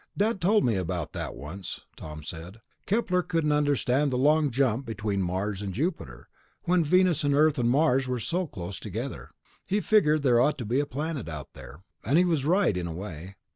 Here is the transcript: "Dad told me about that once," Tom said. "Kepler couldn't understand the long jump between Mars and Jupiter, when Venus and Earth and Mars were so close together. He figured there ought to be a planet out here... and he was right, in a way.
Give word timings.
"Dad 0.17 0.41
told 0.41 0.65
me 0.65 0.77
about 0.77 1.13
that 1.13 1.35
once," 1.35 1.81
Tom 1.95 2.23
said. 2.23 2.59
"Kepler 2.87 3.21
couldn't 3.21 3.51
understand 3.51 4.09
the 4.09 4.17
long 4.17 4.49
jump 4.49 4.83
between 4.83 5.21
Mars 5.21 5.61
and 5.61 5.75
Jupiter, 5.75 6.27
when 6.63 6.83
Venus 6.83 7.23
and 7.23 7.35
Earth 7.35 7.59
and 7.59 7.69
Mars 7.69 8.07
were 8.07 8.19
so 8.19 8.47
close 8.47 8.79
together. 8.79 9.29
He 9.67 9.79
figured 9.79 10.23
there 10.23 10.41
ought 10.41 10.57
to 10.57 10.65
be 10.65 10.79
a 10.79 10.87
planet 10.87 11.29
out 11.29 11.49
here... 11.53 11.81
and 12.03 12.17
he 12.17 12.25
was 12.25 12.45
right, 12.45 12.75
in 12.75 12.87
a 12.87 12.93
way. 12.95 13.35